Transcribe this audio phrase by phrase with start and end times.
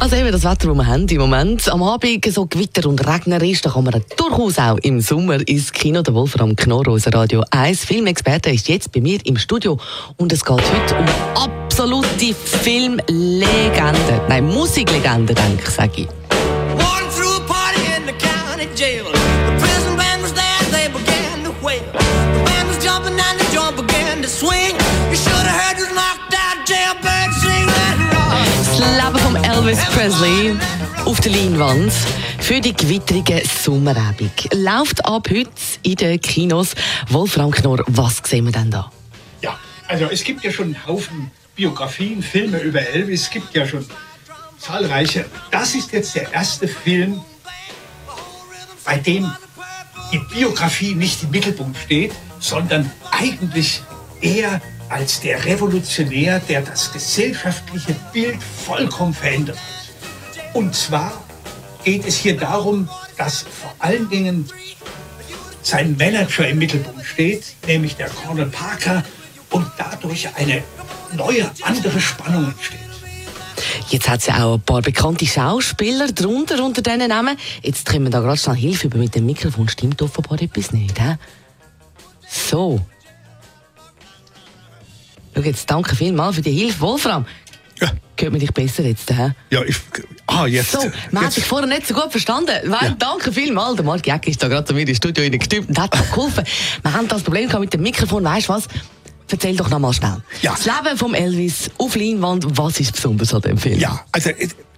[0.00, 1.68] Also eben das Wetter, das wir haben im Moment.
[1.68, 5.70] Am Abend so Gewitter und Regner ist, da kann man durchaus auch im Sommer ins
[5.72, 6.00] Kino.
[6.00, 9.78] Der Wolfram Knorr, unser Radio 1 Filmexperte, ist jetzt bei mir im Studio.
[10.16, 14.22] Und es geht heute um absolute Filmlegende.
[14.26, 16.08] Nein, Musiklegende, denke ich, sage ich.
[18.76, 19.04] Jail.
[19.04, 21.84] The prison band was there, they began to wail.
[21.92, 23.49] The band was jumping and
[29.70, 30.56] Elvis Presley
[31.04, 31.92] auf der Leinwand
[32.40, 34.52] für die gewitterige Sommerabend.
[34.52, 35.48] Läuft ab heute
[35.84, 36.74] in den Kinos.
[37.08, 38.90] Wolfram Knorr, was sehen wir denn da?
[39.42, 39.56] Ja,
[39.86, 43.86] also es gibt ja schon einen Haufen Biografien, Filme über Elvis, es gibt ja schon
[44.58, 45.26] zahlreiche.
[45.52, 47.20] Das ist jetzt der erste Film,
[48.84, 49.30] bei dem
[50.12, 52.10] die Biografie nicht im Mittelpunkt steht,
[52.40, 53.82] sondern eigentlich
[54.20, 60.54] er als der Revolutionär, der das gesellschaftliche Bild vollkommen verändert hat.
[60.54, 61.22] Und zwar
[61.84, 64.48] geht es hier darum, dass vor allen Dingen
[65.62, 69.04] sein Manager im Mittelpunkt steht, nämlich der Colonel Parker,
[69.50, 70.62] und dadurch eine
[71.12, 72.78] neue, andere Spannung entsteht.
[73.88, 77.36] Jetzt hat es auch ein paar bekannte Schauspieler drunter unter diesen Namen.
[77.62, 79.68] Jetzt können wir da gerade schnell Hilfe über mit dem Mikrofon.
[79.68, 81.16] Stimmt offenbar etwas nicht, hä?
[82.28, 82.80] So.
[85.40, 86.80] Schau jetzt, danke vielmals für die Hilfe.
[86.80, 87.24] Wolfram,
[87.80, 89.32] Ja, hört man dich besser jetzt, hä?
[89.50, 89.76] ja ich,
[90.26, 90.72] ah, jetzt.
[90.72, 90.78] So,
[91.12, 92.52] man hat dich vorher nicht so gut verstanden.
[92.64, 92.96] Weil, Ja.
[92.98, 93.76] Danke vielmals.
[93.76, 96.44] Der Marc Jäcki ist da gerade zu mir ins Studio reingestürmt und hat mir geholfen.
[96.82, 98.22] Wir haben das Problem gehabt mit dem Mikrofon.
[98.24, 98.68] Weißt du was?
[99.30, 100.16] Erzähl doch noch mal schnell.
[100.42, 100.52] Ja.
[100.52, 103.78] Das Leben von Elvis auf Leinwand, was ist besonders an dem Film?
[103.78, 104.30] Ja, also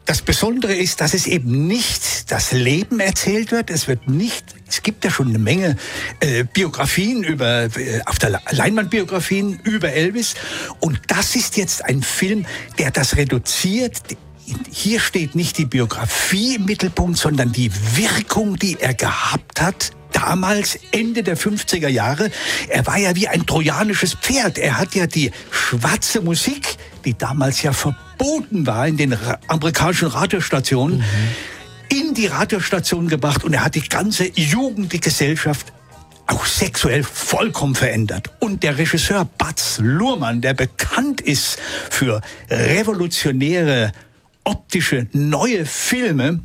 [0.04, 3.70] das Besondere ist, dass es eben nicht das Leben erzählt wird.
[3.70, 5.76] Es wird nicht, es gibt ja schon eine Menge
[6.20, 10.34] äh, Biografien über, äh, auf der Le- Leinwand Biografien über Elvis.
[10.80, 12.46] Und das ist jetzt ein Film,
[12.78, 14.02] der das reduziert.
[14.70, 19.92] Hier steht nicht die Biografie im Mittelpunkt, sondern die Wirkung, die er gehabt hat
[20.22, 22.30] damals, Ende der 50er Jahre,
[22.68, 24.56] er war ja wie ein trojanisches Pferd.
[24.58, 29.16] Er hat ja die schwarze Musik, die damals ja verboten war in den
[29.48, 31.02] amerikanischen Radiostationen,
[31.88, 35.72] in die Radiostationen gebracht und er hat die ganze Jugend, die Gesellschaft
[36.26, 38.30] auch sexuell vollkommen verändert.
[38.38, 41.58] Und der Regisseur Baz Luhrmann, der bekannt ist
[41.90, 43.92] für revolutionäre
[44.44, 46.40] optische neue Filme,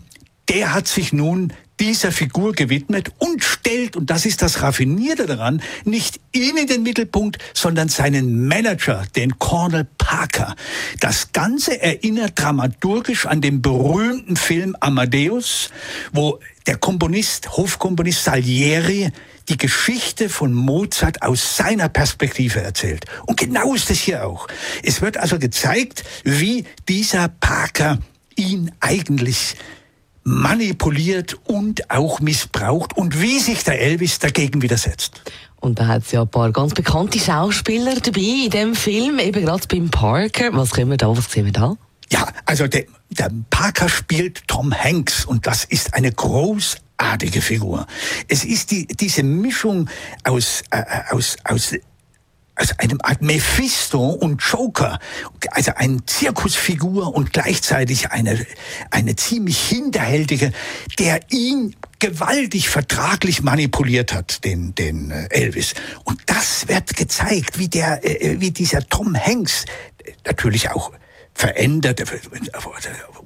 [0.50, 5.62] der hat sich nun dieser Figur gewidmet und stellt, und das ist das Raffinierte daran,
[5.86, 10.56] nicht ihn in den Mittelpunkt, sondern seinen Manager, den Cornel Parker.
[11.00, 15.70] Das Ganze erinnert dramaturgisch an den berühmten Film Amadeus,
[16.12, 19.12] wo der Komponist, Hofkomponist Salieri
[19.50, 23.06] die Geschichte von Mozart aus seiner Perspektive erzählt.
[23.26, 24.48] Und genau ist es hier auch.
[24.84, 28.00] Es wird also gezeigt, wie dieser Parker
[28.36, 29.56] ihn eigentlich
[30.28, 35.22] manipuliert und auch missbraucht und wie sich der Elvis dagegen widersetzt.
[35.62, 39.46] Und da hat es ja ein paar ganz bekannte Schauspieler dabei in dem Film, eben
[39.46, 40.50] gerade beim Parker.
[40.52, 41.78] Was können wir da, was sehen wir da?
[42.12, 47.88] Ja, also der, der Parker spielt Tom Hanks und das ist eine großartige Figur.
[48.28, 49.90] Es ist die, diese Mischung
[50.26, 51.74] aus, äh, aus, aus
[52.58, 55.00] also einem Art Mephisto und Joker,
[55.52, 58.46] also eine Zirkusfigur und gleichzeitig eine,
[58.90, 60.52] eine ziemlich hinterhältige,
[60.98, 65.76] der ihn gewaltig vertraglich manipuliert hat, den, den äh, Elvis.
[66.04, 69.66] Und das wird gezeigt, wie der, äh, wie dieser Tom Hanks,
[70.04, 70.92] äh, natürlich auch
[71.34, 72.08] verändert, er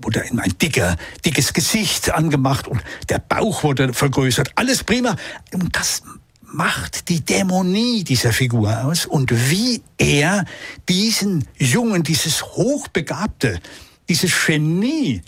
[0.02, 5.16] wurde in ein dicker, dickes Gesicht angemacht und der Bauch wurde vergrößert, alles prima.
[5.54, 6.04] Und das
[6.54, 10.46] macht die Dämonie dieser Figur aus und wie er
[10.90, 13.60] diesen Jungen, dieses Hochbegabte,
[14.10, 15.22] dieses Genie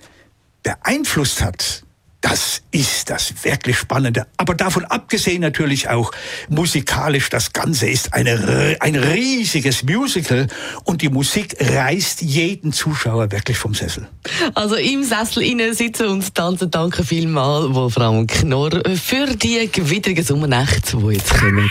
[0.62, 1.83] beeinflusst hat.
[2.24, 4.26] Das ist das wirklich Spannende.
[4.38, 6.14] Aber davon abgesehen natürlich auch
[6.48, 10.48] musikalisch, das Ganze ist eine, ein riesiges Musical
[10.86, 14.08] und die Musik reißt jeden Zuschauer wirklich vom Sessel.
[14.56, 16.72] Also im Sessel innen sitzen und tanzen.
[16.72, 21.70] Danke vielmals, Wolfram Knorr, für die gewittrigen Sommernacht, die jetzt kommen.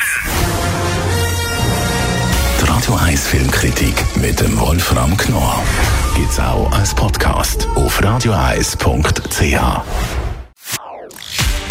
[2.60, 5.64] Die Radio 1 Filmkritik mit dem Wolfram Knorr
[6.14, 10.21] gibt's auch als Podcast auf radioeis.ch.